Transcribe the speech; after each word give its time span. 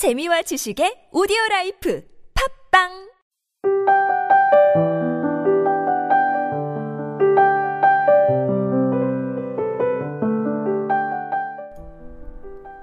재미와 0.00 0.40
지식의 0.40 1.12
오디오 1.12 1.36
life 1.50 2.02
팟빵 2.72 2.88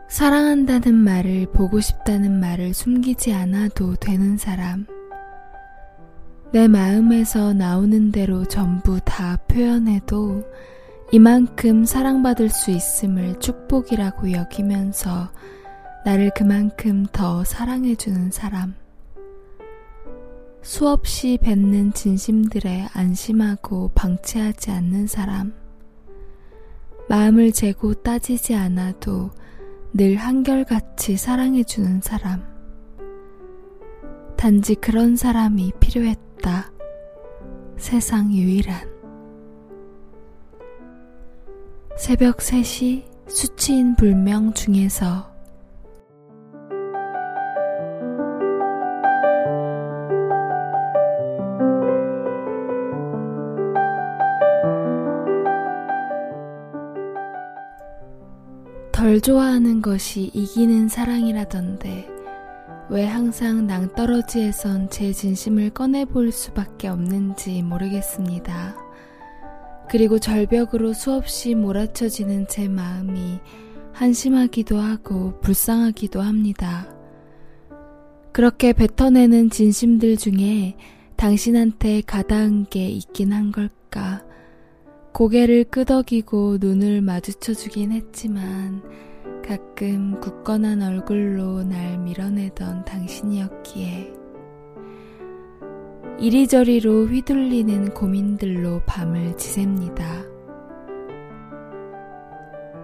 사랑한다는 0.07 0.93
말을 0.93 1.47
보고 1.53 1.79
싶다는 1.79 2.39
말을 2.39 2.75
숨기지 2.75 3.33
않아도 3.33 3.95
되는 3.95 4.37
사람. 4.37 4.85
내 6.53 6.67
마음에서 6.67 7.51
나오는 7.53 8.11
대로 8.11 8.45
전부 8.45 8.99
다 8.99 9.37
표현해도 9.47 10.43
이만큼 11.11 11.83
사랑받을 11.83 12.49
수 12.49 12.69
있음을 12.69 13.39
축복이라고 13.39 14.33
여기면서 14.33 15.31
나를 16.07 16.31
그만큼 16.33 17.05
더 17.11 17.43
사랑해주는 17.43 18.31
사람. 18.31 18.75
수없이 20.61 21.37
뱉는 21.41 21.91
진심들에 21.91 22.87
안심하고 22.93 23.91
방치하지 23.93 24.71
않는 24.71 25.07
사람. 25.07 25.53
마음을 27.09 27.51
재고 27.51 27.93
따지지 27.93 28.55
않아도 28.55 29.31
늘 29.91 30.15
한결같이 30.15 31.17
사랑해주는 31.17 31.99
사람. 31.99 32.41
단지 34.37 34.75
그런 34.75 35.17
사람이 35.17 35.73
필요했다. 35.81 36.71
세상 37.75 38.33
유일한. 38.33 38.89
새벽 41.97 42.37
3시 42.37 43.03
수치인 43.27 43.97
불명 43.97 44.53
중에서 44.53 45.35
덜 59.17 59.21
좋아하는 59.21 59.81
것이 59.81 60.29
이기는 60.33 60.89
사랑이라던데 60.89 62.07
왜 62.89 63.05
항상 63.05 63.65
낭떠러지에선 63.65 64.91
제 64.91 65.11
진심을 65.11 65.71
꺼내볼 65.71 66.31
수밖에 66.31 66.87
없는지 66.87 67.63
모르겠습니다. 67.63 68.75
그리고 69.89 70.19
절벽으로 70.19 70.93
수없이 70.93 71.55
몰아쳐지는 71.55 72.47
제 72.47 72.67
마음이 72.67 73.39
한심하기도 73.93 74.77
하고 74.77 75.39
불쌍하기도 75.39 76.21
합니다. 76.21 76.87
그렇게 78.31 78.71
뱉어내는 78.71 79.49
진심들 79.49 80.17
중에 80.17 80.75
당신한테 81.15 82.01
가다한 82.01 82.67
게 82.69 82.87
있긴 82.87 83.33
한 83.33 83.51
걸까? 83.51 84.23
고개를 85.13 85.63
끄덕이고 85.63 86.59
눈을 86.61 87.01
마주쳐 87.01 87.55
주긴 87.55 87.91
했지만 87.91 88.83
가끔 89.47 90.19
굳건한 90.19 90.81
얼굴로 90.81 91.63
날 91.63 91.97
밀어내던 91.99 92.83
당신이었기에 92.83 94.13
이리저리로 96.19 97.05
휘둘리는 97.05 97.93
고민들로 97.93 98.81
밤을 98.85 99.37
지셉니다. 99.37 100.03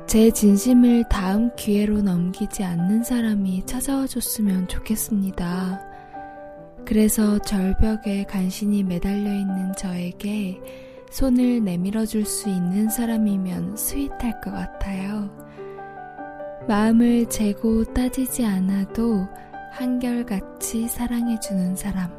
제 0.07 0.31
진심을 0.31 1.03
다음 1.09 1.53
기회로 1.57 2.01
넘기지 2.01 2.63
않는 2.63 3.03
사람이 3.03 3.65
찾아와 3.65 4.07
줬으면 4.07 4.69
좋겠습니다. 4.69 5.81
그래서 6.85 7.39
절벽에 7.39 8.23
간신히 8.23 8.83
매달려 8.83 9.33
있는 9.33 9.73
저에게 9.77 10.61
손을 11.11 11.61
내밀어 11.61 12.05
줄 12.05 12.25
수 12.25 12.47
있는 12.47 12.87
사람이면 12.87 13.75
스윗할 13.75 14.39
것 14.39 14.51
같아요. 14.51 15.52
마음을 16.67 17.27
재고 17.27 17.83
따지지 17.83 18.45
않아도 18.45 19.27
한결같이 19.73 20.87
사랑해주는 20.87 21.75
사람. 21.75 22.11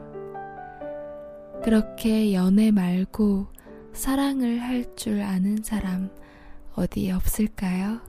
그렇게 1.62 2.34
연애 2.34 2.70
말고 2.70 3.46
사랑을 3.94 4.60
할 4.60 4.84
줄 4.96 5.22
아는 5.22 5.62
사람 5.62 6.10
어디 6.74 7.10
없을까요? 7.10 8.00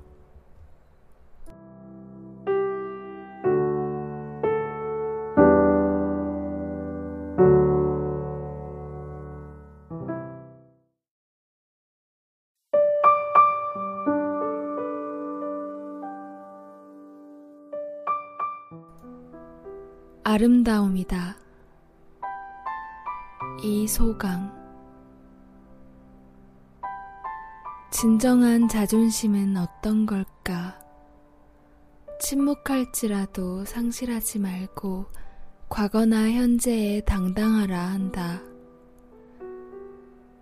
아름다움이다. 20.27 21.37
이소강 23.61 24.51
진정한 27.91 28.67
자존심은 28.67 29.55
어떤 29.55 30.07
걸까? 30.07 30.79
침묵할지라도 32.19 33.65
상실하지 33.65 34.39
말고 34.39 35.05
과거나 35.69 36.31
현재에 36.31 37.01
당당하라 37.01 37.79
한다. 37.79 38.41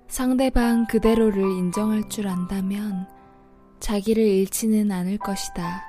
상대방 0.07 0.87
그대로를 0.87 1.43
인정할 1.43 2.07
줄 2.07 2.29
안다면 2.29 3.05
자기를 3.81 4.23
잃지는 4.23 4.93
않을 4.93 5.17
것이다. 5.17 5.83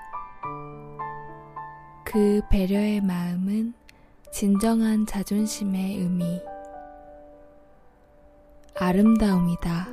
그 2.04 2.40
배려의 2.50 3.00
마음은 3.00 3.83
진정한 4.34 5.06
자존심의 5.06 5.98
의미. 5.98 6.42
아름다움이다. 8.74 9.86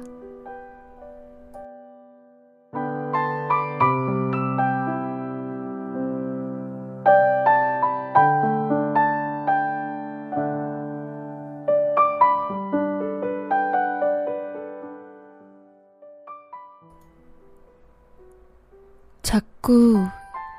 자꾸 19.21 19.99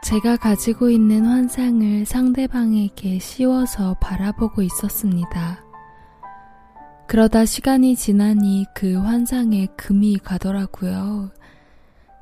제가 0.02 0.36
가지고 0.36 0.90
있는 0.90 1.24
환상을 1.24 2.04
상대방에게 2.06 3.20
씌워서 3.20 3.94
바라보고 4.00 4.62
있었습니다. 4.62 5.64
그러다 7.06 7.44
시간이 7.44 7.94
지나니 7.94 8.66
그 8.74 8.94
환상에 8.96 9.66
금이 9.76 10.18
가더라고요. 10.18 11.30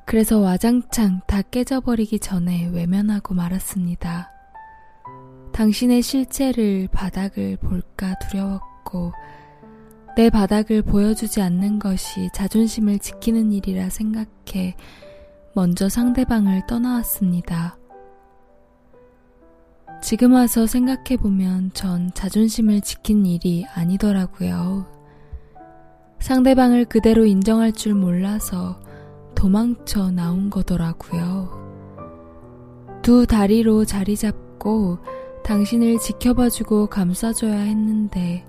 그래서 0.04 0.40
와장창 0.40 1.22
다 1.26 1.40
깨져버리기 1.40 2.18
전에 2.18 2.68
외면하고 2.68 3.32
말았습니다. 3.32 4.30
당신의 5.52 6.02
실체를 6.02 6.88
바닥을 6.92 7.56
볼까 7.56 8.14
두려웠고, 8.18 9.12
내 10.16 10.28
바닥을 10.28 10.82
보여주지 10.82 11.40
않는 11.40 11.78
것이 11.78 12.28
자존심을 12.34 12.98
지키는 12.98 13.52
일이라 13.52 13.88
생각해 13.88 14.76
먼저 15.52 15.88
상대방을 15.88 16.66
떠나왔습니다. 16.68 17.76
지금 20.00 20.32
와서 20.32 20.66
생각해보면 20.66 21.72
전 21.74 22.10
자존심을 22.14 22.80
지킨 22.80 23.26
일이 23.26 23.66
아니더라고요. 23.74 24.86
상대방을 26.20 26.84
그대로 26.84 27.26
인정할 27.26 27.72
줄 27.72 27.94
몰라서 27.94 28.80
도망쳐 29.34 30.10
나온 30.12 30.50
거더라고요. 30.50 31.58
두 33.02 33.26
다리로 33.26 33.84
자리 33.84 34.16
잡고 34.16 34.98
당신을 35.42 35.98
지켜봐주고 35.98 36.86
감싸줘야 36.86 37.58
했는데 37.58 38.44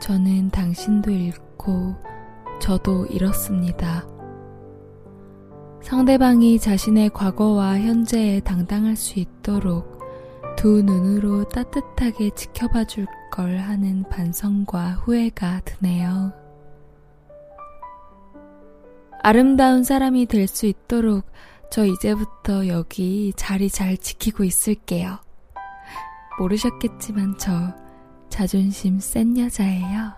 저는 0.00 0.50
당신도 0.50 1.10
잃고 1.10 1.96
저도 2.60 3.06
잃었습니다. 3.06 4.17
상대방이 5.88 6.58
자신의 6.58 7.08
과거와 7.14 7.78
현재에 7.80 8.40
당당할 8.40 8.94
수 8.94 9.18
있도록 9.18 9.98
두 10.54 10.82
눈으로 10.82 11.48
따뜻하게 11.48 12.30
지켜봐 12.34 12.84
줄 12.84 13.06
걸 13.30 13.58
하는 13.58 14.02
반성과 14.10 14.92
후회가 14.94 15.60
드네요. 15.64 16.32
아름다운 19.22 19.84
사람이 19.84 20.26
될 20.26 20.48
수 20.48 20.66
있도록 20.66 21.24
저 21.70 21.84
이제부터 21.86 22.66
여기 22.68 23.32
자리 23.36 23.70
잘 23.70 23.96
지키고 23.96 24.44
있을게요. 24.44 25.18
모르셨겠지만 26.38 27.36
저 27.38 27.52
자존심 28.28 28.98
센 28.98 29.38
여자예요. 29.38 30.17